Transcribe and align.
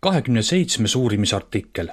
kahekümne 0.00 0.42
seitsmes 0.42 0.96
uurimisartikkel. 0.96 1.88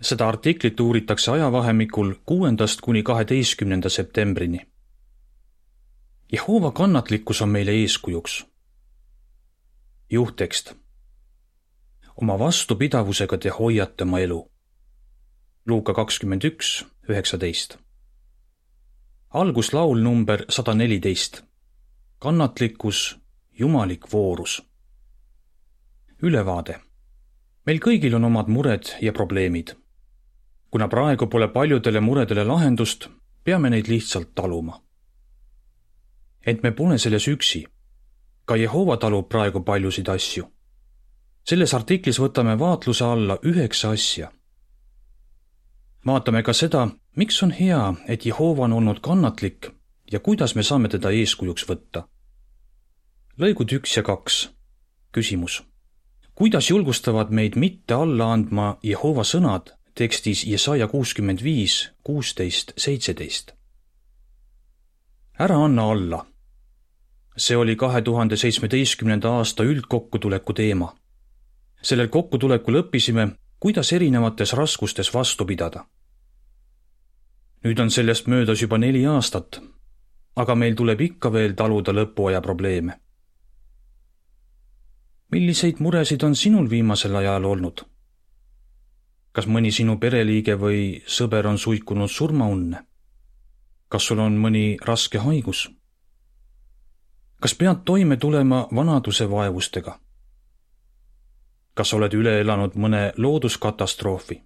seda 0.00 0.28
artiklit 0.28 0.80
uuritakse 0.80 1.30
ajavahemikul 1.30 2.14
kuuendast 2.26 2.80
kuni 2.80 3.02
kaheteistkümnenda 3.02 3.88
septembrini. 3.88 4.66
Jehova 6.32 6.70
kannatlikkus 6.70 7.42
on 7.42 7.48
meile 7.48 7.70
eeskujuks. 7.70 8.46
juhttekst. 10.10 10.74
oma 12.22 12.38
vastupidavusega 12.38 13.38
te 13.38 13.48
hoiate 13.48 14.04
oma 14.04 14.18
elu. 14.18 14.50
Luuka 15.66 15.94
kakskümmend 15.94 16.42
üks, 16.42 16.84
üheksateist. 17.08 17.76
alguslaul 19.30 19.98
number 20.00 20.44
sada 20.48 20.74
neliteist. 20.74 21.42
kannatlikkus, 22.18 23.18
jumalik 23.58 24.12
voorus 24.12 24.71
ülevaade. 26.22 26.80
meil 27.66 27.78
kõigil 27.78 28.14
on 28.14 28.24
omad 28.24 28.48
mured 28.48 28.94
ja 29.00 29.12
probleemid. 29.12 29.74
kuna 30.70 30.88
praegu 30.88 31.26
pole 31.26 31.48
paljudele 31.48 32.00
muredele 32.00 32.44
lahendust, 32.44 33.08
peame 33.44 33.70
neid 33.70 33.88
lihtsalt 33.88 34.34
taluma. 34.34 34.82
ent 36.46 36.62
me 36.62 36.72
pole 36.72 36.98
selles 36.98 37.28
üksi. 37.28 37.66
ka 38.44 38.56
Jehova 38.56 38.96
talub 38.96 39.28
praegu 39.28 39.60
paljusid 39.60 40.08
asju. 40.08 40.46
selles 41.44 41.74
artiklis 41.74 42.20
võtame 42.20 42.58
vaatluse 42.58 43.04
alla 43.04 43.38
üheksa 43.42 43.90
asja. 43.90 44.32
vaatame 46.06 46.42
ka 46.42 46.52
seda, 46.52 46.88
miks 47.16 47.42
on 47.42 47.50
hea, 47.50 47.94
et 48.06 48.26
Jehova 48.26 48.64
on 48.64 48.72
olnud 48.72 49.00
kannatlik 49.00 49.70
ja 50.12 50.20
kuidas 50.20 50.54
me 50.54 50.62
saame 50.62 50.88
teda 50.88 51.10
eeskujuks 51.10 51.68
võtta. 51.68 52.06
lõigud 53.38 53.72
üks 53.72 53.96
ja 53.96 54.02
kaks. 54.02 54.50
küsimus 55.12 55.71
kuidas 56.42 56.70
julgustavad 56.70 57.30
meid 57.30 57.54
mitte 57.54 57.94
alla 57.94 58.32
andma 58.34 58.64
Jehova 58.82 59.22
sõnad 59.22 59.68
tekstis 59.94 60.40
Jesaja 60.44 60.88
kuuskümmend 60.90 61.38
viis, 61.42 61.92
kuusteist, 62.02 62.72
seitseteist. 62.76 63.52
ära 65.38 65.58
anna 65.64 65.84
alla. 65.90 66.26
see 67.36 67.56
oli 67.56 67.76
kahe 67.76 68.02
tuhande 68.02 68.36
seitsmeteistkümnenda 68.36 69.30
aasta 69.30 69.62
üldkokkutuleku 69.62 70.52
teema. 70.52 70.96
sellel 71.82 72.08
kokkutulekul 72.08 72.80
õppisime, 72.82 73.28
kuidas 73.60 73.92
erinevates 73.92 74.52
raskustes 74.52 75.14
vastu 75.14 75.44
pidada. 75.44 75.84
nüüd 77.64 77.78
on 77.78 77.90
sellest 77.90 78.26
möödas 78.26 78.62
juba 78.62 78.78
neli 78.78 79.06
aastat, 79.06 79.62
aga 80.36 80.54
meil 80.54 80.74
tuleb 80.74 81.00
ikka 81.00 81.32
veel 81.32 81.54
taluda 81.54 81.92
lõpuaja 81.92 82.40
probleeme 82.40 83.01
milliseid 85.32 85.80
muresid 85.80 86.22
on 86.22 86.36
sinul 86.36 86.70
viimasel 86.70 87.16
ajal 87.16 87.44
olnud? 87.44 87.84
kas 89.32 89.46
mõni 89.48 89.70
sinu 89.72 89.96
pereliige 89.98 90.58
või 90.60 90.80
sõber 91.08 91.46
on 91.48 91.58
suikunud 91.58 92.10
surmaunne? 92.10 92.82
kas 93.88 94.08
sul 94.08 94.20
on 94.20 94.36
mõni 94.36 94.76
raske 94.84 95.18
haigus? 95.18 95.70
kas 97.40 97.54
pead 97.54 97.80
toime 97.84 98.16
tulema 98.16 98.66
vanaduse 98.74 99.30
vaevustega? 99.30 99.98
kas 101.74 101.94
oled 101.96 102.12
üle 102.14 102.38
elanud 102.40 102.76
mõne 102.76 103.02
looduskatastroofi, 103.16 104.42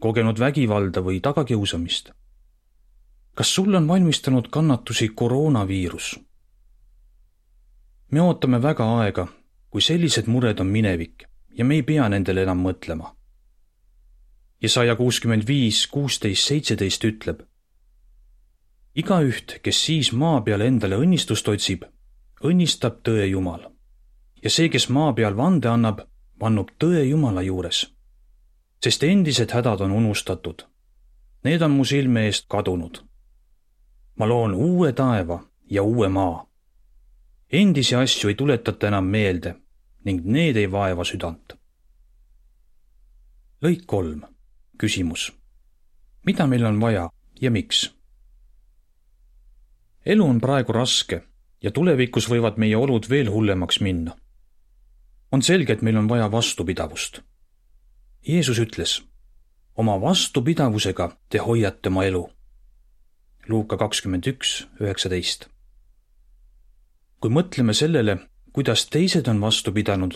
kogenud 0.00 0.40
vägivalda 0.40 1.04
või 1.04 1.20
tagakiusamist? 1.20 2.12
kas 3.34 3.54
sulle 3.54 3.76
on 3.76 3.88
valmistanud 3.88 4.48
kannatusi 4.48 5.08
koroonaviirus? 5.08 6.18
me 8.10 8.20
ootame 8.20 8.62
väga 8.62 8.92
aega, 9.00 9.28
kui 9.74 9.82
sellised 9.82 10.28
mured 10.30 10.60
on 10.62 10.68
minevik 10.70 11.24
ja 11.58 11.64
me 11.64 11.74
ei 11.74 11.82
pea 11.82 12.04
nendele 12.08 12.44
enam 12.46 12.60
mõtlema. 12.62 13.08
Jesaja 14.62 14.94
kuuskümmend 14.94 15.48
viis, 15.48 15.80
kuusteist, 15.90 16.46
seitseteist 16.46 17.04
ütleb. 17.04 17.40
igaüht, 18.94 19.58
kes 19.62 19.80
siis 19.86 20.12
maa 20.12 20.40
peal 20.46 20.60
endale 20.60 20.94
õnnistust 20.94 21.50
otsib, 21.50 21.82
õnnistab 22.44 23.00
tõe 23.02 23.26
Jumal. 23.26 23.66
ja 24.42 24.50
see, 24.50 24.68
kes 24.68 24.88
maa 24.88 25.12
peal 25.12 25.36
vande 25.36 25.68
annab, 25.68 26.06
vannub 26.40 26.70
tõe 26.78 27.02
Jumala 27.08 27.42
juures. 27.42 27.90
sest 28.84 29.02
endised 29.02 29.50
hädad 29.50 29.80
on 29.80 29.90
unustatud. 29.90 30.62
Need 31.44 31.62
on 31.62 31.70
mu 31.70 31.84
silme 31.84 32.26
eest 32.26 32.46
kadunud. 32.48 33.02
ma 34.16 34.26
loon 34.26 34.54
uue 34.54 34.92
taeva 34.92 35.42
ja 35.70 35.82
uue 35.82 36.08
maa. 36.08 36.46
endisi 37.50 37.94
asju 37.94 38.28
ei 38.28 38.34
tuletata 38.34 38.86
enam 38.86 39.04
meelde 39.04 39.63
ning 40.04 40.24
need 40.24 40.56
ei 40.56 40.70
vaeva 40.70 41.04
südant. 41.04 41.56
lõik 43.64 43.86
kolm, 43.86 44.24
küsimus. 44.78 45.32
mida 46.26 46.46
meil 46.46 46.64
on 46.66 46.80
vaja 46.80 47.08
ja 47.40 47.50
miks? 47.50 47.94
elu 50.06 50.24
on 50.24 50.40
praegu 50.40 50.72
raske 50.72 51.22
ja 51.62 51.70
tulevikus 51.70 52.28
võivad 52.28 52.58
meie 52.60 52.76
olud 52.76 53.08
veel 53.10 53.30
hullemaks 53.32 53.80
minna. 53.80 54.16
on 55.32 55.42
selge, 55.42 55.72
et 55.72 55.82
meil 55.82 55.96
on 55.96 56.08
vaja 56.08 56.30
vastupidavust. 56.30 57.20
Jeesus 58.28 58.58
ütles, 58.58 59.02
oma 59.76 60.00
vastupidavusega 60.00 61.16
te 61.28 61.38
hoiate 61.38 61.88
oma 61.88 62.04
elu. 62.04 62.30
Luuka 63.48 63.76
kakskümmend 63.76 64.26
üks, 64.26 64.66
üheksateist. 64.80 65.48
kui 67.20 67.30
mõtleme 67.30 67.72
sellele, 67.72 68.18
kuidas 68.54 68.86
teised 68.86 69.26
on 69.26 69.40
vastu 69.40 69.72
pidanud, 69.72 70.14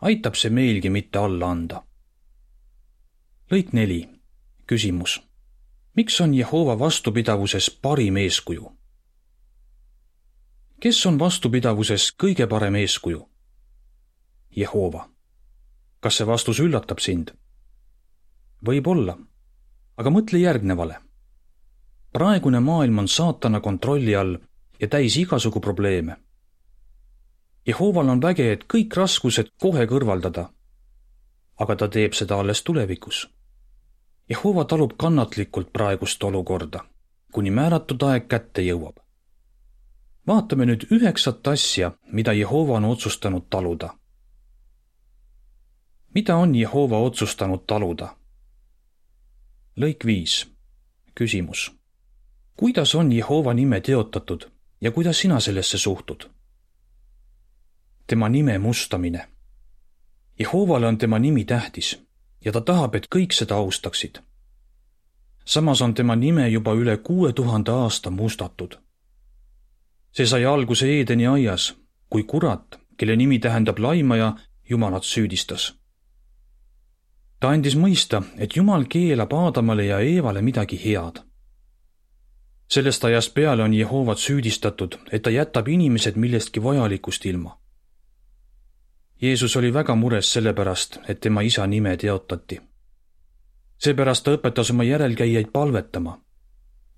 aitab 0.00 0.34
see 0.38 0.50
meilgi 0.50 0.90
mitte 0.90 1.18
alla 1.18 1.50
anda. 1.50 1.82
lõik 3.50 3.72
neli, 3.72 4.08
küsimus. 4.66 5.22
miks 5.96 6.20
on 6.20 6.34
Jehova 6.34 6.78
vastupidavuses 6.78 7.70
parim 7.82 8.16
eeskuju? 8.16 8.72
kes 10.80 11.06
on 11.06 11.18
vastupidavuses 11.18 12.14
kõige 12.22 12.46
parem 12.46 12.74
eeskuju? 12.74 13.28
Jehova. 14.56 15.08
kas 16.00 16.16
see 16.16 16.26
vastus 16.26 16.60
üllatab 16.60 17.00
sind? 17.00 17.34
võib-olla, 18.66 19.18
aga 19.96 20.10
mõtle 20.10 20.38
järgnevale. 20.38 21.00
praegune 22.12 22.60
maailm 22.60 22.98
on 22.98 23.08
saatana 23.08 23.60
kontrolli 23.60 24.14
all 24.14 24.38
ja 24.80 24.88
täis 24.88 25.16
igasugu 25.16 25.60
probleeme 25.60 26.23
Jehoval 27.66 28.08
on 28.08 28.20
väge, 28.22 28.52
et 28.52 28.64
kõik 28.68 28.96
raskused 28.96 29.48
kohe 29.60 29.86
kõrvaldada. 29.86 30.50
aga 31.56 31.76
ta 31.76 31.88
teeb 31.88 32.12
seda 32.12 32.36
alles 32.36 32.62
tulevikus. 32.62 33.28
Jehova 34.30 34.64
talub 34.64 34.96
kannatlikult 34.98 35.72
praegust 35.72 36.24
olukorda, 36.24 36.80
kuni 37.32 37.50
määratud 37.50 38.02
aeg 38.02 38.28
kätte 38.28 38.62
jõuab. 38.62 38.96
vaatame 40.26 40.66
nüüd 40.66 40.86
üheksat 40.90 41.48
asja, 41.48 41.92
mida 42.12 42.32
Jehova 42.32 42.76
on 42.76 42.84
otsustanud 42.84 43.46
taluda. 43.50 43.94
mida 46.14 46.36
on 46.36 46.54
Jehova 46.54 46.98
otsustanud 46.98 47.66
taluda? 47.66 48.16
lõik 49.76 50.04
viis. 50.06 50.46
küsimus. 51.14 51.72
kuidas 52.56 52.94
on 52.94 53.12
Jehova 53.12 53.54
nime 53.54 53.80
teotatud 53.80 54.50
ja 54.80 54.90
kuidas 54.90 55.18
sina 55.18 55.40
sellesse 55.40 55.78
suhtud? 55.78 56.34
Tema 58.06 58.28
nime 58.28 58.58
mustamine. 58.58 59.28
Jehovale 60.38 60.86
on 60.86 60.98
tema 60.98 61.18
nimi 61.18 61.44
tähtis 61.44 62.02
ja 62.44 62.52
ta 62.52 62.60
tahab, 62.60 62.94
et 62.94 63.06
kõik 63.14 63.32
seda 63.32 63.54
austaksid. 63.54 64.18
samas 65.44 65.82
on 65.82 65.94
tema 65.94 66.16
nime 66.16 66.48
juba 66.48 66.72
üle 66.72 66.96
kuue 66.96 67.32
tuhande 67.32 67.70
aasta 67.70 68.10
mustatud. 68.10 68.76
see 70.12 70.26
sai 70.26 70.44
alguse 70.44 70.86
Eedeni 70.86 71.26
aias, 71.26 71.74
kui 72.10 72.22
kurat, 72.22 72.80
kelle 72.96 73.16
nimi 73.16 73.38
tähendab 73.38 73.78
laimaja, 73.78 74.36
Jumalat 74.70 75.04
süüdistas. 75.04 75.74
ta 77.40 77.48
andis 77.48 77.76
mõista, 77.76 78.22
et 78.36 78.56
Jumal 78.56 78.84
keelab 78.84 79.32
Aadamale 79.32 79.84
ja 79.84 79.98
Eevale 79.98 80.42
midagi 80.42 80.80
head. 80.84 81.24
sellest 82.68 83.04
ajast 83.04 83.34
peale 83.34 83.62
on 83.62 83.74
Jehovat 83.74 84.18
süüdistatud, 84.18 84.98
et 85.12 85.22
ta 85.22 85.30
jätab 85.30 85.68
inimesed 85.68 86.16
millestki 86.16 86.62
vajalikust 86.62 87.26
ilma 87.26 87.63
Jeesus 89.24 89.56
oli 89.56 89.74
väga 89.74 89.94
mures 89.94 90.32
sellepärast, 90.32 90.98
et 91.08 91.20
tema 91.20 91.40
isa 91.40 91.66
nime 91.66 91.96
teotati. 91.96 92.60
seepärast 93.78 94.24
ta 94.24 94.34
õpetas 94.36 94.70
oma 94.70 94.84
järelkäijaid 94.84 95.48
palvetama. 95.52 96.20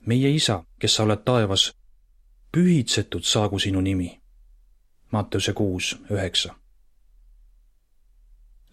meie 0.06 0.30
isa, 0.30 0.64
kes 0.78 0.94
sa 0.94 1.02
oled 1.02 1.22
taevas, 1.24 1.76
pühitsetud 2.52 3.22
saagu 3.22 3.58
sinu 3.58 3.80
nimi. 3.80 4.20
Matteuse 5.12 5.52
kuus, 5.52 5.96
üheksa. 6.10 6.54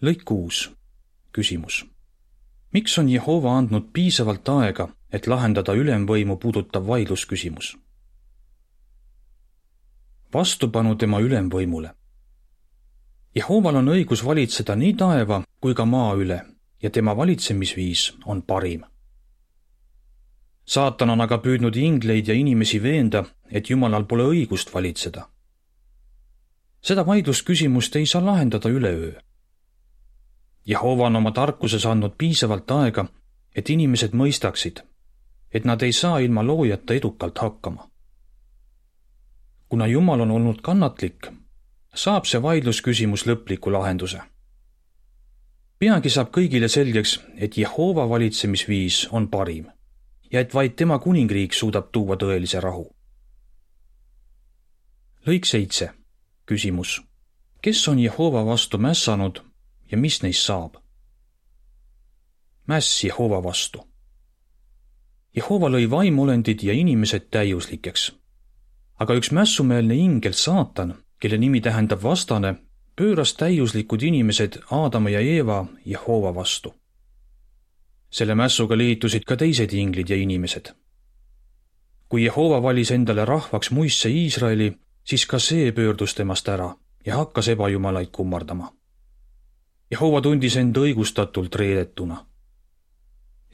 lõik 0.02 0.24
kuus, 0.24 0.70
küsimus. 1.32 1.86
miks 2.72 2.98
on 2.98 3.08
Jehova 3.08 3.58
andnud 3.58 3.90
piisavalt 3.92 4.48
aega, 4.48 4.88
et 5.12 5.26
lahendada 5.26 5.72
ülemvõimu 5.72 6.36
puudutav 6.36 6.86
vaidlusküsimus? 6.86 7.76
vastupanu 10.34 10.96
tema 10.96 11.20
ülemvõimule 11.20 11.94
Jehoval 13.34 13.76
on 13.76 13.88
õigus 13.90 14.22
valitseda 14.24 14.76
nii 14.78 14.94
taeva 14.94 15.40
kui 15.60 15.74
ka 15.74 15.84
maa 15.84 16.12
üle 16.14 16.36
ja 16.82 16.90
tema 16.90 17.16
valitsemisviis 17.16 18.12
on 18.24 18.42
parim. 18.42 18.84
saatan 20.64 21.10
on 21.10 21.20
aga 21.20 21.38
püüdnud 21.38 21.76
ingleid 21.76 22.28
ja 22.28 22.34
inimesi 22.34 22.82
veenda, 22.82 23.24
et 23.50 23.70
Jumalal 23.70 24.04
pole 24.04 24.22
õigust 24.22 24.74
valitseda. 24.74 25.28
seda 26.80 27.06
vaidlusküsimust 27.06 27.96
ei 27.96 28.06
saa 28.06 28.24
lahendada 28.24 28.68
üleöö. 28.68 29.12
Jehova 30.66 31.06
on 31.06 31.16
oma 31.16 31.30
tarkuses 31.30 31.86
andnud 31.86 32.14
piisavalt 32.18 32.70
aega, 32.70 33.04
et 33.56 33.70
inimesed 33.70 34.12
mõistaksid, 34.12 34.80
et 35.54 35.64
nad 35.64 35.82
ei 35.82 35.92
saa 35.92 36.18
ilma 36.18 36.46
loojata 36.46 36.94
edukalt 36.94 37.38
hakkama. 37.38 37.90
kuna 39.68 39.86
Jumal 39.86 40.20
on 40.20 40.30
olnud 40.30 40.60
kannatlik, 40.62 41.43
saab 41.94 42.26
see 42.26 42.42
vaidlusküsimus 42.42 43.26
lõpliku 43.26 43.72
lahenduse. 43.72 44.20
peagi 45.78 46.10
saab 46.10 46.30
kõigile 46.30 46.68
selgeks, 46.68 47.20
et 47.36 47.56
Jehova 47.58 48.08
valitsemisviis 48.08 49.08
on 49.10 49.28
parim 49.28 49.66
ja 50.32 50.40
et 50.40 50.54
vaid 50.54 50.74
tema 50.76 50.98
kuningriik 50.98 51.52
suudab 51.54 51.92
tuua 51.92 52.16
tõelise 52.16 52.60
rahu. 52.60 52.90
lõik 55.26 55.46
seitse, 55.46 55.90
küsimus. 56.46 57.02
kes 57.62 57.88
on 57.88 57.98
Jehova 57.98 58.44
vastu 58.46 58.78
mässanud 58.78 59.42
ja 59.90 59.98
mis 59.98 60.22
neist 60.22 60.42
saab? 60.42 60.76
mäss 62.66 63.04
Jehova 63.04 63.42
vastu. 63.42 63.86
Jehova 65.36 65.68
lõi 65.68 65.90
vaimulendid 65.90 66.62
ja 66.62 66.72
inimesed 66.72 67.30
täiuslikeks. 67.30 68.12
aga 68.98 69.14
üks 69.14 69.30
mässumeelne 69.32 69.94
ingel, 69.94 70.32
saatan, 70.32 71.03
kelle 71.20 71.38
nimi 71.38 71.60
tähendab 71.60 72.02
vastane, 72.02 72.54
pööras 72.96 73.34
täiuslikud 73.34 74.02
inimesed 74.02 74.58
Aadama 74.70 75.10
ja 75.10 75.20
Eeva 75.20 75.66
Jehova 75.84 76.34
vastu. 76.34 76.74
selle 78.10 78.34
mässuga 78.34 78.76
liitusid 78.78 79.24
ka 79.24 79.36
teised 79.36 79.72
inglid 79.72 80.10
ja 80.10 80.16
inimesed. 80.16 80.74
kui 82.08 82.24
Jehova 82.24 82.62
valis 82.62 82.90
endale 82.90 83.24
rahvaks 83.24 83.70
muistse 83.70 84.08
Iisraeli, 84.08 84.76
siis 85.04 85.26
ka 85.26 85.38
see 85.38 85.72
pöördus 85.72 86.14
temast 86.14 86.48
ära 86.48 86.76
ja 87.06 87.16
hakkas 87.16 87.48
ebajumalaid 87.48 88.08
kummardama. 88.12 88.72
Jehova 89.90 90.20
tundis 90.20 90.56
end 90.56 90.76
õigustatult 90.76 91.54
reedetuna 91.54 92.24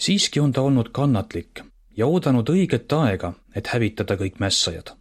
siiski 0.01 0.41
on 0.41 0.53
ta 0.53 0.63
olnud 0.63 0.89
kannatlik 0.93 1.61
ja 1.97 2.07
oodanud 2.07 2.49
õiget 2.49 2.93
aega, 2.97 3.33
et 3.55 3.67
hävitada 3.67 4.17
kõik 4.17 4.41
mässajad. 4.41 4.95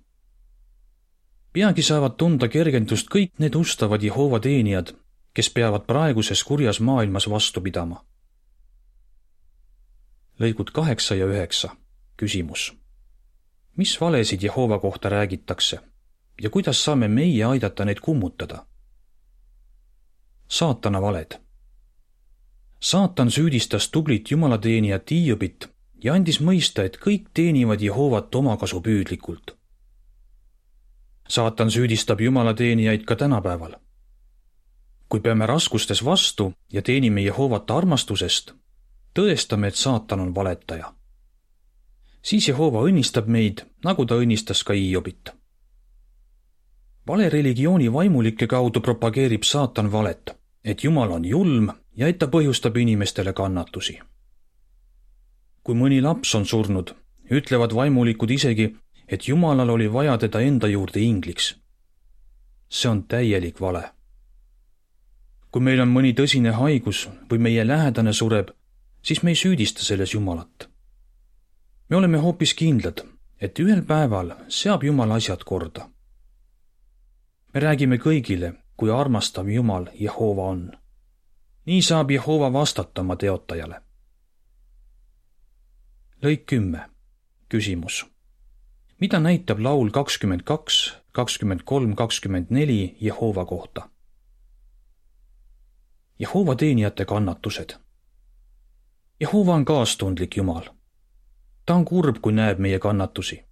Peagi 1.53 1.81
saavad 1.81 2.15
tunda 2.17 2.47
kergendust 2.47 3.09
kõik 3.09 3.31
need 3.39 3.55
ustavad 3.55 4.03
Jehova 4.03 4.39
teenijad, 4.39 4.93
kes 5.33 5.49
peavad 5.49 5.85
praeguses 5.87 6.43
kurjas 6.43 6.79
maailmas 6.79 7.29
vastu 7.29 7.61
pidama. 7.61 8.05
lõigud 10.39 10.71
kaheksa 10.71 11.15
ja 11.15 11.25
üheksa. 11.25 11.69
küsimus. 12.17 12.73
mis 13.75 14.01
valesid 14.01 14.43
Jehova 14.43 14.79
kohta 14.79 15.09
räägitakse 15.09 15.79
ja 16.41 16.49
kuidas 16.49 16.83
saame 16.83 17.07
meie 17.07 17.43
aidata 17.43 17.85
neid 17.85 17.99
kummutada? 17.99 18.65
saatana 20.47 21.01
valed 21.01 21.49
saatan 22.79 23.31
süüdistas 23.31 23.89
tublit 23.89 24.31
jumalateenijat 24.31 25.11
Hiiobit 25.11 25.69
ja 26.03 26.13
andis 26.13 26.39
mõista, 26.39 26.83
et 26.83 26.97
kõik 26.97 27.29
teenivad 27.33 27.81
Jehovat 27.81 28.35
omakasupüüdlikult. 28.35 29.58
Saatan 31.29 31.71
süüdistab 31.71 32.21
jumalateenijaid 32.21 33.05
ka 33.05 33.15
tänapäeval. 33.15 33.73
kui 35.09 35.19
peame 35.19 35.45
raskustes 35.45 36.05
vastu 36.05 36.53
ja 36.73 36.81
teenime 36.81 37.21
Jehovat 37.21 37.71
armastusest, 37.71 38.51
tõestame, 39.19 39.67
et 39.67 39.75
saatan 39.75 40.19
on 40.19 40.35
valetaja. 40.35 40.93
siis 42.21 42.47
Jehova 42.47 42.81
õnnistab 42.81 43.25
meid, 43.27 43.61
nagu 43.85 44.05
ta 44.05 44.15
õnnistas 44.15 44.63
ka 44.63 44.73
Hiiobit. 44.73 45.29
valereligiooni 47.07 47.93
vaimulike 47.93 48.47
kaudu 48.47 48.79
propageerib 48.81 49.43
saatan 49.43 49.91
valet, 49.91 50.37
et 50.63 50.83
Jumal 50.83 51.11
on 51.11 51.25
julm 51.25 51.69
ja 51.95 52.07
et 52.07 52.17
ta 52.17 52.27
põhjustab 52.27 52.77
inimestele 52.77 53.33
kannatusi. 53.33 53.99
kui 55.63 55.75
mõni 55.75 56.01
laps 56.01 56.35
on 56.35 56.45
surnud, 56.45 56.95
ütlevad 57.31 57.75
vaimulikud 57.75 58.31
isegi, 58.31 58.75
et 59.11 59.27
Jumalal 59.27 59.69
oli 59.69 59.93
vaja 59.93 60.17
teda 60.17 60.41
enda 60.41 60.67
juurde 60.67 60.99
ingliks. 60.99 61.55
see 62.69 62.91
on 62.91 63.03
täielik 63.03 63.61
vale. 63.61 63.91
kui 65.51 65.61
meil 65.61 65.81
on 65.81 65.89
mõni 65.89 66.13
tõsine 66.13 66.51
haigus 66.51 67.09
või 67.31 67.39
meie 67.39 67.67
lähedane 67.67 68.13
sureb, 68.13 68.49
siis 69.01 69.23
me 69.23 69.31
ei 69.31 69.35
süüdista 69.35 69.83
selles 69.83 70.13
Jumalat. 70.13 70.69
me 71.89 71.95
oleme 71.95 72.17
hoopis 72.17 72.53
kindlad, 72.53 73.01
et 73.41 73.59
ühel 73.59 73.81
päeval 73.81 74.33
seab 74.47 74.83
Jumal 74.83 75.11
asjad 75.11 75.43
korda. 75.43 75.89
me 77.53 77.59
räägime 77.59 77.97
kõigile, 77.97 78.53
kui 78.77 78.91
armastav 78.91 79.49
Jumal 79.49 79.89
Jehova 79.99 80.43
on 80.43 80.71
nii 81.69 81.81
saab 81.81 82.11
Jehova 82.11 82.53
vastata 82.53 83.01
oma 83.01 83.15
teotajale. 83.15 83.81
lõik 86.23 86.45
kümme. 86.45 86.89
küsimus. 87.49 88.05
Mida 88.99 89.19
näitab 89.19 89.59
laul 89.59 89.89
kakskümmend 89.89 90.41
kaks, 90.43 90.97
kakskümmend 91.11 91.61
kolm, 91.65 91.95
kakskümmend 91.95 92.47
neli 92.49 92.97
Jehova 93.01 93.45
kohta? 93.45 93.89
Jehova 96.19 96.55
teenijate 96.55 97.05
kannatused. 97.05 97.73
Jehova 99.19 99.53
on 99.53 99.65
kaastundlik 99.65 100.37
Jumal. 100.37 100.63
ta 101.65 101.75
on 101.75 101.85
kurb, 101.85 102.15
kui 102.21 102.33
näeb 102.33 102.59
meie 102.59 102.79
kannatusi, 102.79 103.43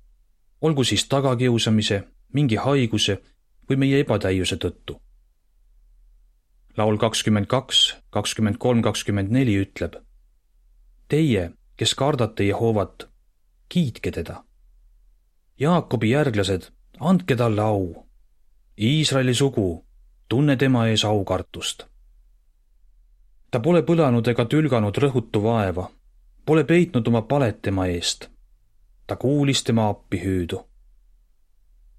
olgu 0.61 0.83
siis 0.83 1.07
tagakiusamise, 1.07 2.03
mingi 2.33 2.55
haiguse 2.55 3.21
või 3.69 3.77
meie 3.77 3.99
ebatäiuse 3.99 4.55
tõttu 4.55 5.01
laul 6.77 6.97
kakskümmend 6.97 7.49
kaks, 7.49 7.97
kakskümmend 8.13 8.57
kolm, 8.61 8.81
kakskümmend 8.85 9.33
neli 9.33 9.57
ütleb. 9.63 9.97
Teie, 11.09 11.51
kes 11.77 11.95
kardate 11.97 12.45
Jehovat, 12.45 13.07
kiitke 13.69 14.11
teda. 14.11 14.43
Jaakobi 15.59 16.09
järglased, 16.09 16.61
andke 16.99 17.35
talle 17.35 17.61
au. 17.61 18.05
Iisraeli 18.81 19.33
sugu, 19.33 19.85
tunne 20.29 20.55
tema 20.55 20.87
ees 20.87 21.05
aukartust. 21.05 21.83
ta 23.51 23.59
pole 23.59 23.81
põlanud 23.81 24.27
ega 24.27 24.45
tülganud 24.45 24.97
rõhutu 25.03 25.41
vaeva, 25.43 25.87
pole 26.45 26.63
peitnud 26.63 27.07
oma 27.07 27.21
palet 27.21 27.61
tema 27.61 27.87
eest. 27.87 28.29
ta 29.07 29.15
kuulis 29.15 29.63
tema 29.63 29.89
appi 29.89 30.19
hüüdu. 30.25 30.59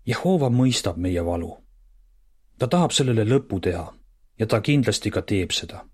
Jehova 0.06 0.48
mõistab 0.48 0.96
meie 0.96 1.24
valu. 1.24 1.56
ta 2.58 2.66
tahab 2.66 2.90
sellele 2.90 3.24
lõpu 3.24 3.60
teha 3.60 3.94
ja 4.38 4.46
ta 4.46 4.60
kindlasti 4.60 5.10
ka 5.10 5.22
teeb 5.22 5.50
seda. 5.50 5.84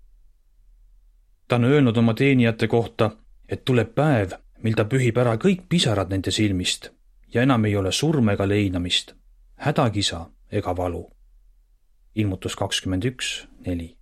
ta 1.47 1.55
on 1.55 1.63
öelnud 1.63 1.97
oma 1.97 2.13
teenijate 2.13 2.67
kohta, 2.67 3.11
et 3.49 3.65
tuleb 3.65 3.95
päev, 3.95 4.37
mil 4.63 4.73
ta 4.73 4.85
pühib 4.85 5.17
ära 5.17 5.37
kõik 5.37 5.65
pisarad 5.69 6.09
nende 6.09 6.31
silmist 6.31 6.95
ja 7.33 7.41
enam 7.41 7.65
ei 7.65 7.75
ole 7.75 7.91
surma 7.91 8.31
ega 8.31 8.47
leinamist, 8.47 9.13
hädakisa 9.55 10.29
ega 10.51 10.77
valu. 10.77 11.11
ilmutus 12.15 12.55
kakskümmend 12.55 13.03
üks, 13.03 13.47
neli. 13.65 13.97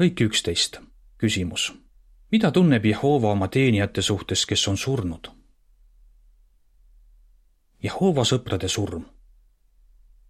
lõik 0.00 0.20
üksteist, 0.20 0.80
küsimus. 1.18 1.72
mida 2.32 2.50
tunneb 2.50 2.84
Jehova 2.84 3.30
oma 3.30 3.48
teenijate 3.48 4.02
suhtes, 4.02 4.46
kes 4.46 4.68
on 4.68 4.76
surnud? 4.76 5.30
Jehova 7.82 8.24
sõprade 8.24 8.68
surm 8.68 9.04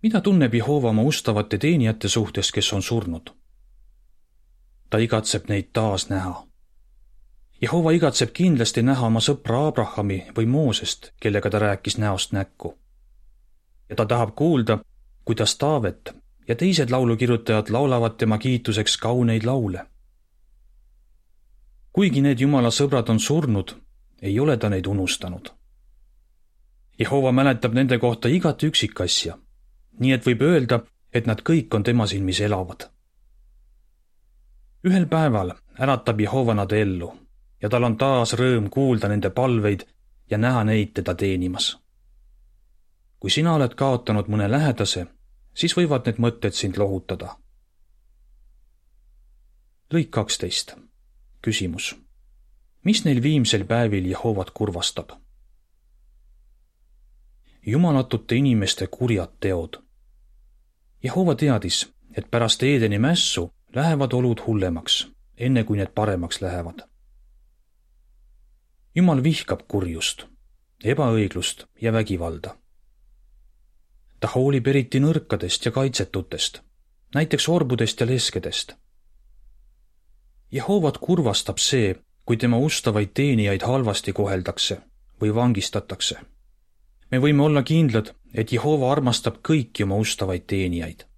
mida 0.02 0.20
tunneb 0.20 0.54
Jehova 0.54 0.88
oma 0.88 1.02
ustavate 1.02 1.58
teenijate 1.58 2.08
suhtes, 2.08 2.52
kes 2.52 2.72
on 2.72 2.82
surnud? 2.82 3.30
ta 4.90 4.98
igatseb 4.98 5.46
neid 5.48 5.68
taas 5.72 6.08
näha. 6.10 6.46
Jehova 7.62 7.90
igatseb 7.92 8.30
kindlasti 8.32 8.82
näha 8.82 9.06
oma 9.06 9.20
sõpra 9.20 9.66
Abrahami 9.68 10.22
või 10.36 10.46
Moosest, 10.46 11.12
kellega 11.20 11.50
ta 11.50 11.58
rääkis 11.58 11.98
näost 11.98 12.32
näkku. 12.32 12.78
ja 13.88 13.96
ta 13.96 14.06
tahab 14.06 14.34
kuulda, 14.36 14.78
kuidas 15.24 15.56
Taavet 15.58 16.14
ja 16.48 16.56
teised 16.56 16.90
laulukirjutajad 16.90 17.70
laulavad 17.70 18.16
tema 18.16 18.38
kiituseks 18.38 18.96
kauneid 18.96 19.44
laule. 19.44 19.86
kuigi 21.92 22.20
need 22.20 22.40
Jumala 22.40 22.70
sõbrad 22.70 23.10
on 23.10 23.20
surnud, 23.20 23.76
ei 24.22 24.40
ole 24.40 24.56
ta 24.56 24.68
neid 24.68 24.86
unustanud. 24.86 25.52
Jehova 26.98 27.32
mäletab 27.32 27.74
nende 27.74 27.98
kohta 27.98 28.28
igat 28.28 28.62
üksikasja 28.62 29.36
nii 30.00 30.16
et 30.16 30.26
võib 30.26 30.42
öelda, 30.46 30.80
et 31.12 31.26
nad 31.26 31.42
kõik 31.44 31.74
on 31.76 31.84
tema 31.84 32.06
silmis 32.06 32.40
elavad. 32.40 32.88
ühel 34.86 35.06
päeval 35.06 35.52
äratab 35.78 36.20
Jehova 36.20 36.54
nad 36.54 36.72
ellu 36.72 37.10
ja 37.62 37.68
tal 37.68 37.84
on 37.84 37.96
taas 37.96 38.32
rõõm 38.32 38.70
kuulda 38.70 39.08
nende 39.08 39.30
palveid 39.30 39.84
ja 40.30 40.38
näha 40.38 40.64
neid 40.64 40.92
teda 40.94 41.14
teenimas. 41.14 41.78
kui 43.20 43.30
sina 43.30 43.54
oled 43.54 43.74
kaotanud 43.74 44.28
mõne 44.32 44.50
lähedase, 44.50 45.06
siis 45.54 45.76
võivad 45.76 46.06
need 46.06 46.18
mõtted 46.18 46.52
sind 46.52 46.76
lohutada. 46.76 47.36
lõik 49.92 50.10
kaksteist. 50.10 50.76
küsimus. 51.42 51.96
mis 52.84 53.04
neil 53.04 53.22
viimsel 53.22 53.64
päevil 53.64 54.06
Jehovat 54.06 54.50
kurvastab? 54.50 55.10
jumalatute 57.66 58.34
inimeste 58.34 58.86
kurjad 58.86 59.30
teod. 59.40 59.82
Jehova 61.02 61.34
teadis, 61.34 61.92
et 62.16 62.30
pärast 62.30 62.62
Eedeni 62.62 62.98
mässu 62.98 63.52
lähevad 63.74 64.12
olud 64.12 64.40
hullemaks, 64.46 65.08
enne 65.36 65.64
kui 65.64 65.76
need 65.76 65.92
paremaks 65.94 66.40
lähevad. 66.40 66.89
Jumal 68.94 69.22
vihkab 69.24 69.66
kurjust, 69.68 70.26
ebaõiglust 70.84 71.66
ja 71.80 71.92
vägivalda. 71.92 72.56
ta 74.20 74.28
hoolib 74.28 74.66
eriti 74.66 75.00
nõrkadest 75.00 75.64
ja 75.64 75.72
kaitsetutest, 75.72 76.60
näiteks 77.14 77.48
orbudest 77.48 78.00
ja 78.00 78.06
leskedest. 78.06 78.74
Jehovat 80.52 80.98
kurvastab 80.98 81.58
see, 81.58 81.94
kui 82.24 82.36
tema 82.36 82.58
ustavaid 82.58 83.14
teenijaid 83.14 83.62
halvasti 83.62 84.12
koheldakse 84.12 84.80
või 85.20 85.34
vangistatakse. 85.34 86.20
me 87.10 87.18
võime 87.18 87.42
olla 87.42 87.62
kindlad, 87.62 88.14
et 88.34 88.52
Jehova 88.52 88.92
armastab 88.92 89.40
kõiki 89.42 89.82
oma 89.82 89.96
ustavaid 89.96 90.46
teenijaid 90.46 91.10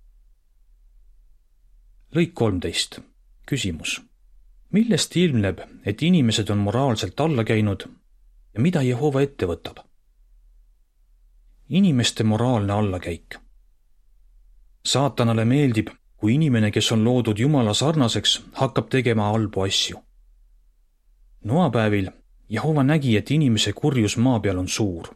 lõik 2.14 2.34
kolmteist. 2.34 3.00
küsimus. 3.46 4.00
Millest 4.72 5.16
ilmneb, 5.16 5.58
et 5.86 6.02
inimesed 6.02 6.50
on 6.50 6.58
moraalselt 6.58 7.20
alla 7.20 7.44
käinud 7.44 7.84
ja 8.54 8.60
mida 8.60 8.82
Jehova 8.82 9.22
ette 9.22 9.46
võtab? 9.46 9.84
inimeste 11.68 12.24
moraalne 12.24 12.72
allakäik. 12.72 13.36
saatanale 14.86 15.44
meeldib, 15.44 15.88
kui 16.16 16.34
inimene, 16.34 16.70
kes 16.70 16.92
on 16.92 17.04
loodud 17.04 17.38
Jumala 17.38 17.74
sarnaseks, 17.74 18.42
hakkab 18.52 18.88
tegema 18.88 19.22
halbu 19.22 19.60
asju. 19.60 19.98
noapäevil 21.44 22.10
Jehova 22.48 22.82
nägi, 22.82 23.16
et 23.16 23.30
inimese 23.30 23.72
kurjus 23.72 24.16
maa 24.16 24.40
peal 24.40 24.58
on 24.58 24.68
suur. 24.68 25.14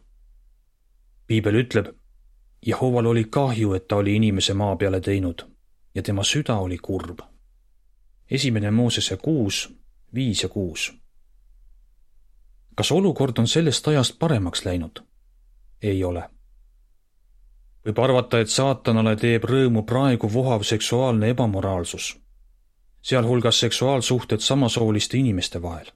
piibel 1.27 1.55
ütleb, 1.55 1.93
Jehoval 2.65 3.05
oli 3.05 3.23
kahju, 3.23 3.73
et 3.73 3.87
ta 3.87 3.95
oli 3.95 4.15
inimese 4.15 4.53
maa 4.53 4.75
peale 4.75 5.01
teinud 5.01 5.45
ja 5.95 6.03
tema 6.03 6.23
süda 6.23 6.55
oli 6.55 6.77
kurb. 6.77 7.19
Esimene 8.31 8.71
Moosese 8.71 9.17
kuus, 9.17 9.75
viis 10.13 10.43
ja 10.43 10.49
kuus. 10.49 10.93
kas 12.75 12.91
olukord 12.91 13.37
on 13.37 13.47
sellest 13.47 13.87
ajast 13.87 14.19
paremaks 14.19 14.65
läinud? 14.65 14.99
ei 15.81 16.03
ole. 16.03 16.29
võib 17.85 17.99
arvata, 17.99 18.39
et 18.39 18.49
saatanale 18.49 19.15
teeb 19.15 19.43
rõõmu 19.43 19.83
praegu 19.83 20.33
vohav 20.33 20.63
seksuaalne 20.63 21.29
ebamoraalsus, 21.29 22.17
sealhulgas 23.01 23.59
seksuaalsuhted 23.59 24.39
samasooliste 24.39 25.17
inimeste 25.17 25.61
vahel. 25.61 25.91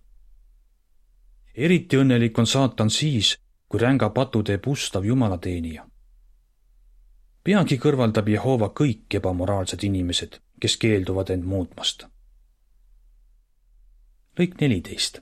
eriti 1.55 1.97
õnnelik 1.97 2.39
on 2.39 2.47
saatan 2.47 2.89
siis, 2.89 3.37
kui 3.69 3.79
ränga 3.79 4.09
patu 4.09 4.43
teeb 4.43 4.67
ustav 4.67 5.05
jumalateenija 5.05 5.91
peagi 7.43 7.77
kõrvaldab 7.81 8.29
Jehova 8.29 8.69
kõik 8.77 9.17
ebamoraalsed 9.17 9.83
inimesed, 9.83 10.37
kes 10.61 10.77
keelduvad 10.77 11.31
end 11.33 11.47
muutmast. 11.49 12.05
Lõik 14.39 14.61
neliteist. 14.61 15.19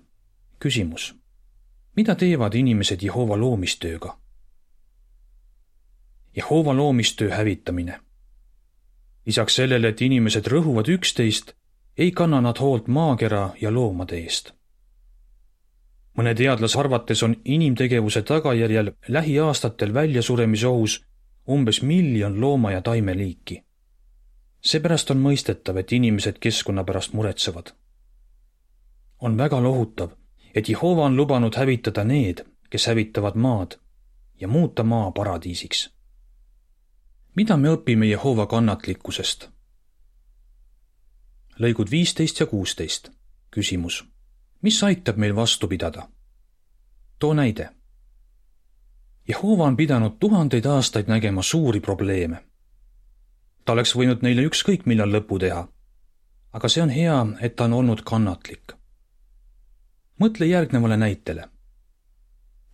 küsimus. 0.59 1.15
mida 1.95 2.15
teevad 2.15 2.53
inimesed 2.55 3.01
Jehova 3.01 3.37
loomistööga? 3.37 4.17
Jehova 6.35 6.73
loomistöö 6.73 7.29
hävitamine. 7.29 7.99
lisaks 9.25 9.55
sellele, 9.55 9.87
et 9.87 10.01
inimesed 10.01 10.47
rõhuvad 10.47 10.87
üksteist, 10.87 11.53
ei 11.97 12.11
kanna 12.11 12.41
nad 12.41 12.59
hoolt 12.59 12.87
maakera 12.87 13.49
ja 13.61 13.73
loomade 13.73 14.17
eest. 14.17 14.53
mõne 16.17 16.35
teadlase 16.35 16.79
arvates 16.79 17.23
on 17.23 17.35
inimtegevuse 17.45 18.21
tagajärjel 18.21 18.91
lähiaastatel 19.07 19.93
väljasuremise 19.93 20.67
ohus 20.67 21.05
umbes 21.49 21.81
miljon 21.81 22.41
looma- 22.41 22.71
ja 22.71 22.81
taimeliiki. 22.81 23.63
seepärast 24.61 25.11
on 25.11 25.17
mõistetav, 25.17 25.77
et 25.77 25.91
inimesed 25.91 26.39
keskkonna 26.39 26.83
pärast 26.83 27.13
muretsevad. 27.13 27.78
On 29.19 29.37
väga 29.37 29.63
lohutav, 29.63 30.09
et 30.55 30.69
Jehova 30.69 31.05
on 31.05 31.17
lubanud 31.17 31.55
hävitada 31.55 32.03
need, 32.03 32.45
kes 32.69 32.87
hävitavad 32.87 33.35
maad 33.35 33.71
ja 34.39 34.47
muuta 34.47 34.83
maa 34.83 35.11
paradiisiks. 35.11 35.89
mida 37.35 37.57
me 37.57 37.69
õpime 37.69 38.05
Jehova 38.05 38.45
kannatlikkusest? 38.45 39.49
lõigud 41.59 41.91
viisteist 41.91 42.39
ja 42.39 42.45
kuusteist. 42.45 43.11
küsimus. 43.51 44.05
mis 44.61 44.83
aitab 44.83 45.17
meil 45.17 45.35
vastu 45.35 45.67
pidada? 45.67 46.09
too 47.19 47.33
näide 47.33 47.69
Jehova 49.29 49.63
on 49.63 49.77
pidanud 49.77 50.11
tuhandeid 50.19 50.65
aastaid 50.65 51.05
nägema 51.07 51.41
suuri 51.41 51.79
probleeme. 51.79 52.43
ta 53.65 53.73
oleks 53.73 53.95
võinud 53.95 54.23
neile 54.25 54.41
ükskõik 54.41 54.85
millal 54.85 55.11
lõpu 55.13 55.37
teha. 55.39 55.67
aga 56.53 56.69
see 56.69 56.81
on 56.83 56.89
hea, 56.89 57.25
et 57.41 57.55
ta 57.55 57.63
on 57.63 57.73
olnud 57.73 58.01
kannatlik. 58.01 58.78
Mõtle 60.19 60.45
järgnevale 60.45 60.97
näitele. 60.97 61.49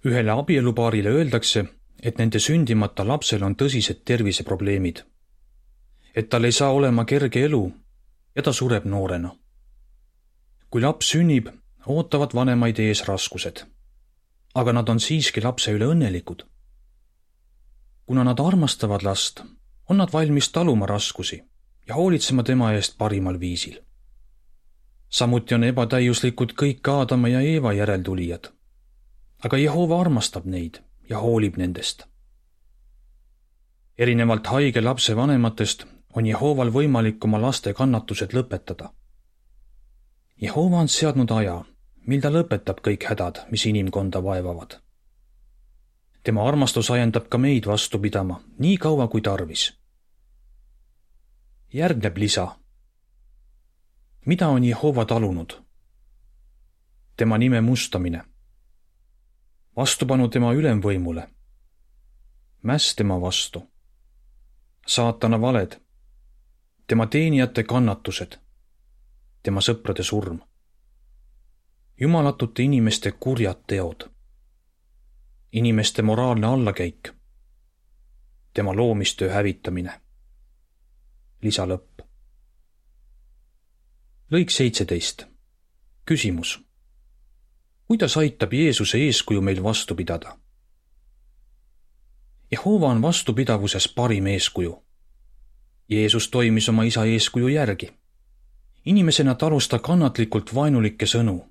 ühele 0.06 0.32
abielupaarile 0.32 1.10
öeldakse, 1.10 1.66
et 2.04 2.18
nende 2.18 2.40
sündimata 2.40 3.08
lapsel 3.08 3.44
on 3.44 3.56
tõsised 3.56 4.02
terviseprobleemid. 4.06 5.04
et 6.16 6.30
tal 6.30 6.44
ei 6.44 6.52
saa 6.52 6.72
olema 6.72 7.06
kerge 7.06 7.46
elu 7.46 7.74
ja 8.36 8.42
ta 8.42 8.54
sureb 8.54 8.86
noorena. 8.86 9.36
kui 10.70 10.82
laps 10.82 11.10
sünnib, 11.10 11.48
ootavad 11.86 12.34
vanemaid 12.34 12.80
ees 12.80 13.08
raskused 13.08 13.76
aga 14.56 14.74
nad 14.74 14.90
on 14.90 15.00
siiski 15.00 15.44
lapse 15.44 15.72
üle 15.76 15.88
õnnelikud. 15.92 16.46
kuna 18.06 18.24
nad 18.24 18.40
armastavad 18.40 19.04
last, 19.04 19.42
on 19.90 19.98
nad 19.98 20.12
valmis 20.14 20.52
taluma 20.52 20.86
raskusi 20.86 21.42
ja 21.88 21.96
hoolitsema 21.96 22.44
tema 22.44 22.72
eest 22.74 22.98
parimal 22.98 23.40
viisil. 23.40 23.80
Samuti 25.10 25.56
on 25.56 25.64
ebatäiuslikud 25.64 26.54
kõik 26.62 26.88
Aadama 26.92 27.28
ja 27.28 27.42
Eeva 27.42 27.74
järeltulijad. 27.74 28.52
aga 29.46 29.58
Jehova 29.58 30.02
armastab 30.02 30.46
neid 30.46 30.82
ja 31.10 31.20
hoolib 31.20 31.58
nendest. 31.58 32.04
erinevalt 33.98 34.48
haige 34.48 34.82
lapse 34.82 35.16
vanematest 35.16 35.86
on 36.16 36.26
Jehoval 36.26 36.72
võimalik 36.72 37.24
oma 37.24 37.42
laste 37.42 37.74
kannatused 37.74 38.34
lõpetada. 38.34 38.90
Jehova 40.42 40.78
on 40.78 40.88
seadnud 40.88 41.32
aja 41.32 41.66
mil 42.06 42.22
ta 42.22 42.30
lõpetab 42.30 42.82
kõik 42.86 43.06
hädad, 43.10 43.46
mis 43.52 43.66
inimkonda 43.66 44.24
vaevavad. 44.24 44.82
tema 46.24 46.48
armastus 46.48 46.90
ajendab 46.90 47.28
ka 47.30 47.38
meid 47.38 47.68
vastu 47.70 48.00
pidama 48.00 48.40
nii 48.60 48.78
kaua 48.78 49.08
kui 49.08 49.22
tarvis. 49.22 49.74
järgneb 51.74 52.18
lisa. 52.18 52.48
Mida 54.26 54.48
on 54.48 54.64
Jehova 54.64 55.06
talunud? 55.06 55.66
tema 57.18 57.38
nime 57.38 57.62
mustamine. 57.62 58.24
vastupanu 59.76 60.30
tema 60.30 60.54
ülemvõimule. 60.54 61.30
mäss 62.62 62.96
tema 62.96 63.22
vastu. 63.22 63.64
saatana 64.88 65.42
valed. 65.42 65.82
tema 66.88 67.08
teenijate 67.08 67.64
kannatused. 67.64 68.40
tema 69.44 69.60
sõprade 69.60 70.04
surm 70.04 70.40
jumalatute 72.00 72.64
inimeste 72.64 73.12
kurjad 73.12 73.62
teod, 73.68 74.10
inimeste 75.52 76.02
moraalne 76.02 76.48
allakäik, 76.48 77.10
tema 78.54 78.76
loomistöö 78.76 79.32
hävitamine. 79.32 80.02
lisalõpp. 81.42 82.05
Lõik 84.36 84.50
seitseteist. 84.52 85.26
küsimus. 86.06 86.60
kuidas 87.88 88.18
aitab 88.18 88.54
Jeesuse 88.54 88.98
eeskuju 88.98 89.42
meil 89.42 89.64
vastu 89.64 89.96
pidada? 89.96 90.38
Jehova 92.52 92.88
on 92.88 93.02
vastupidavuses 93.02 93.88
parim 93.88 94.28
eeskuju. 94.28 94.84
Jeesus 95.90 96.30
toimis 96.30 96.70
oma 96.70 96.84
isa 96.84 97.06
eeskuju 97.06 97.48
järgi. 97.48 97.90
inimesena 98.86 99.36
talus 99.36 99.68
ta 99.68 99.80
kannatlikult 99.80 100.56
vaenulikke 100.56 101.06
sõnu 101.06 101.48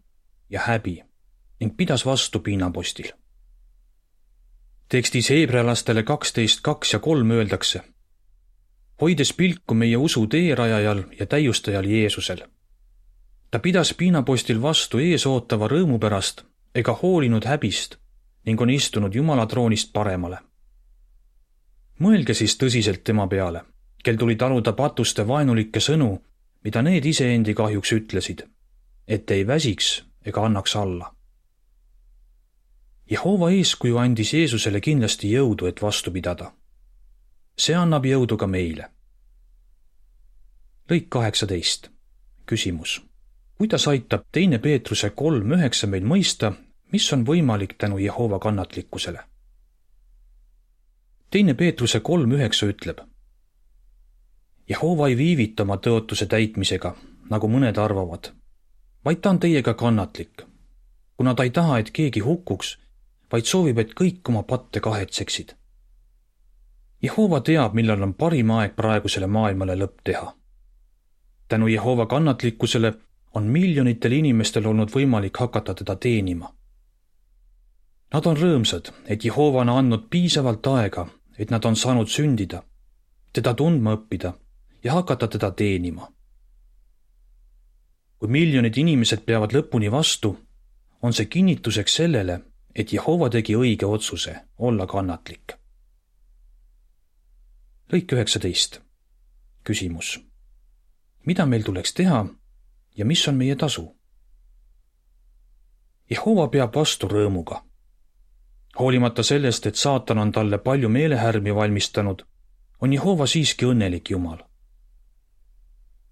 ja 0.50 0.60
häbi 0.60 1.02
ning 1.60 1.76
pidas 1.76 2.06
vastu 2.06 2.38
piinapostil. 2.38 3.12
tekstis 4.88 5.30
heebrealastele 5.30 6.02
kaksteist, 6.02 6.60
kaks 6.60 6.92
ja 6.92 6.98
kolm 6.98 7.30
öeldakse. 7.30 7.80
hoides 9.00 9.32
pilku 9.32 9.74
meie 9.74 9.96
usu 9.96 10.26
teerajajal 10.26 11.02
ja 11.20 11.26
täiustajal 11.26 11.84
Jeesusel. 11.84 12.53
Ta 13.54 13.58
pidas 13.62 13.92
piinapostil 13.94 14.58
vastu 14.62 14.98
eesootava 14.98 15.68
rõõmu 15.70 16.00
pärast 16.02 16.40
ega 16.80 16.90
hoolinud 17.02 17.44
häbist 17.46 17.92
ning 18.48 18.62
on 18.64 18.72
istunud 18.74 19.14
Jumala 19.14 19.44
troonist 19.46 19.92
paremale. 19.92 20.38
mõelge 22.00 22.34
siis 22.34 22.56
tõsiselt 22.58 23.04
tema 23.04 23.28
peale, 23.28 23.62
kel 24.02 24.18
tuli 24.18 24.34
taluda 24.36 24.72
patuste 24.72 25.26
vaenulikke 25.28 25.80
sõnu, 25.80 26.18
mida 26.64 26.82
need 26.82 27.06
iseendi 27.06 27.54
kahjuks 27.54 27.92
ütlesid, 27.92 28.42
et 29.06 29.30
ei 29.30 29.46
väsiks 29.46 30.02
ega 30.24 30.44
annaks 30.50 30.76
alla. 30.76 31.14
Jehova 33.10 33.50
eeskuju 33.50 34.02
andis 34.02 34.34
Jeesusele 34.34 34.80
kindlasti 34.80 35.30
jõudu, 35.30 35.70
et 35.70 35.82
vastu 35.82 36.10
pidada. 36.10 36.52
see 37.56 37.74
annab 37.74 38.04
jõudu 38.04 38.36
ka 38.36 38.46
meile. 38.46 38.90
lõik 40.90 41.08
kaheksateist. 41.08 41.90
küsimus. 42.46 43.13
Kuidas 43.58 43.88
aitab 43.88 44.26
teine 44.32 44.58
Peetruse 44.58 45.10
kolm 45.10 45.52
üheksa 45.52 45.86
meil 45.86 46.04
mõista, 46.04 46.52
mis 46.92 47.12
on 47.12 47.24
võimalik 47.26 47.76
tänu 47.78 47.98
Jehova 47.98 48.38
kannatlikkusele? 48.38 49.24
teine 51.30 51.54
Peetruse 51.54 52.00
kolm 52.00 52.32
üheksa 52.32 52.66
ütleb. 52.70 53.00
Jehova 54.68 55.08
ei 55.08 55.16
viivita 55.16 55.62
oma 55.62 55.76
tõotuse 55.82 56.26
täitmisega, 56.30 56.94
nagu 57.30 57.48
mõned 57.50 57.78
arvavad, 57.78 58.30
vaid 59.04 59.20
ta 59.20 59.32
on 59.34 59.40
teiega 59.42 59.74
kannatlik, 59.74 60.44
kuna 61.16 61.34
ta 61.34 61.42
ei 61.42 61.50
taha, 61.50 61.78
et 61.78 61.90
keegi 61.90 62.22
hukkuks 62.22 62.76
vaid 63.34 63.50
soovib, 63.50 63.78
et 63.82 63.94
kõik 63.98 64.28
oma 64.30 64.44
patte 64.46 64.80
kahetseksid. 64.80 65.56
Jehova 67.02 67.40
teab, 67.40 67.74
millal 67.74 68.06
on 68.06 68.14
parim 68.14 68.52
aeg 68.54 68.76
praegusele 68.78 69.26
maailmale 69.26 69.74
lõpp 69.80 70.04
teha. 70.04 70.34
tänu 71.48 71.66
Jehova 71.68 72.06
kannatlikkusele 72.06 72.92
on 73.34 73.42
miljonitel 73.42 74.12
inimestel 74.12 74.66
olnud 74.66 74.90
võimalik 74.94 75.36
hakata 75.38 75.74
teda 75.74 75.96
teenima. 75.96 76.52
Nad 78.14 78.26
on 78.30 78.36
rõõmsad, 78.38 78.92
et 79.10 79.24
Jehova 79.24 79.64
on 79.64 79.72
andnud 79.72 80.06
piisavalt 80.10 80.66
aega, 80.70 81.08
et 81.38 81.50
nad 81.50 81.64
on 81.64 81.76
saanud 81.76 82.08
sündida, 82.08 82.62
teda 83.32 83.54
tundma 83.54 83.96
õppida 83.96 84.34
ja 84.84 84.92
hakata 84.92 85.28
teda 85.28 85.50
teenima. 85.50 86.10
kui 88.18 88.30
miljonid 88.32 88.76
inimesed 88.80 89.20
peavad 89.26 89.52
lõpuni 89.52 89.90
vastu, 89.92 90.30
on 91.02 91.12
see 91.12 91.26
kinnituseks 91.26 91.94
sellele, 91.94 92.38
et 92.74 92.92
Jehova 92.92 93.28
tegi 93.30 93.56
õige 93.56 93.86
otsuse 93.86 94.36
olla 94.58 94.86
kannatlik. 94.86 95.58
lõik 97.92 98.12
üheksateist. 98.12 98.80
küsimus. 99.64 100.20
mida 101.26 101.46
meil 101.46 101.62
tuleks 101.62 101.94
teha 101.94 102.24
ja 102.94 103.04
mis 103.04 103.28
on 103.28 103.34
meie 103.34 103.56
tasu? 103.56 103.96
Jehova 106.10 106.48
peab 106.48 106.74
vastu 106.74 107.08
rõõmuga. 107.08 107.62
hoolimata 108.78 109.22
sellest, 109.22 109.66
et 109.66 109.76
saatan 109.76 110.18
on 110.18 110.32
talle 110.32 110.58
palju 110.58 110.88
meelehärmi 110.88 111.54
valmistanud, 111.54 112.22
on 112.80 112.92
Jehova 112.92 113.26
siiski 113.26 113.64
õnnelik 113.64 114.10
Jumal. 114.10 114.38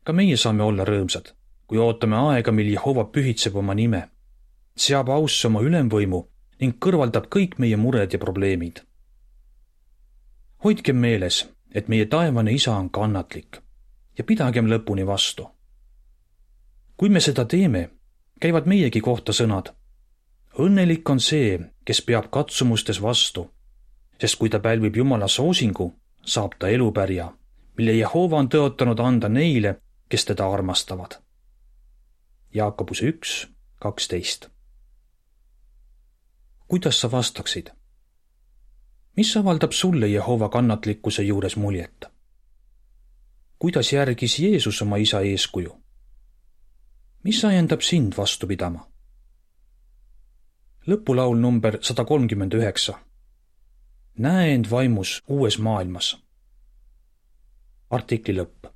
ka 0.04 0.12
meie 0.12 0.36
saame 0.36 0.62
olla 0.62 0.84
rõõmsad, 0.84 1.34
kui 1.66 1.78
ootame 1.78 2.16
aega, 2.16 2.52
mil 2.52 2.72
Jehova 2.72 3.04
pühitseb 3.04 3.56
oma 3.56 3.74
nime, 3.74 4.08
seab 4.76 5.08
ausse 5.08 5.46
oma 5.46 5.60
ülemvõimu 5.60 6.28
ning 6.60 6.78
kõrvaldab 6.78 7.26
kõik 7.28 7.58
meie 7.58 7.76
mured 7.76 8.12
ja 8.12 8.18
probleemid. 8.18 8.82
hoidkem 10.64 10.96
meeles, 10.96 11.48
et 11.74 11.88
meie 11.88 12.06
taevane 12.06 12.52
isa 12.52 12.76
on 12.76 12.90
kannatlik 12.90 13.62
ja 14.18 14.24
pidagem 14.24 14.66
lõpuni 14.66 15.06
vastu. 15.06 15.48
Kui 17.02 17.08
me 17.08 17.20
seda 17.20 17.42
teeme, 17.50 17.90
käivad 18.40 18.68
meiegi 18.70 19.00
kohta 19.00 19.34
sõnad. 19.34 19.72
õnnelik 20.58 21.10
on 21.10 21.20
see, 21.20 21.58
kes 21.84 22.02
peab 22.06 22.28
katsumustes 22.30 23.02
vastu, 23.02 23.50
sest 24.20 24.38
kui 24.38 24.50
ta 24.50 24.60
pälvib 24.60 24.96
Jumala 24.96 25.26
soosingu, 25.28 25.88
saab 26.22 26.54
ta 26.58 26.68
elupärja, 26.68 27.32
mille 27.76 27.98
Jehova 27.98 28.38
on 28.38 28.48
tõotanud 28.48 29.02
anda 29.02 29.28
neile, 29.28 29.80
kes 30.08 30.24
teda 30.30 30.46
armastavad. 30.46 31.18
Jaakobuse 32.54 33.10
üks, 33.10 33.48
kaksteist 33.82 34.52
kuidas 36.72 37.00
sa 37.00 37.10
vastaksid? 37.10 37.66
mis 39.16 39.36
avaldab 39.36 39.72
sulle 39.72 40.08
Jehova 40.08 40.48
kannatlikkuse 40.48 41.22
juures 41.22 41.56
muljet? 41.56 42.04
kuidas 43.58 43.92
järgis 43.92 44.38
Jeesus 44.38 44.82
oma 44.82 44.96
isa 44.96 45.20
eeskuju? 45.20 45.81
Mis 47.22 47.44
ajendab 47.44 47.80
sind 47.80 48.16
vastu 48.16 48.46
pidama? 48.46 48.88
lõpulaul 50.86 51.38
number 51.38 51.78
sada 51.80 52.04
kolmkümmend 52.04 52.54
üheksa. 52.58 52.98
näe 54.18 54.54
end 54.54 54.70
vaimus 54.70 55.22
uues 55.28 55.58
maailmas. 55.58 56.16
artikli 57.90 58.34
lõpp 58.40 58.71